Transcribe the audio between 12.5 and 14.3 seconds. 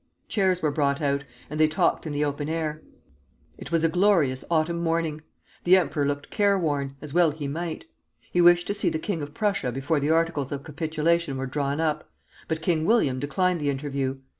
King William declined the interview.